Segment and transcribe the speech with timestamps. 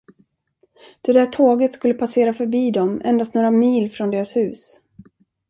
[1.01, 4.81] Det där tåget skulle passera förbi dem, endast några mil från deras hus.